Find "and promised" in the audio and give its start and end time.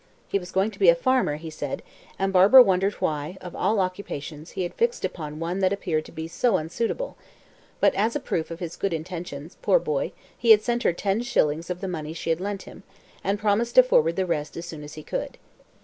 13.23-13.75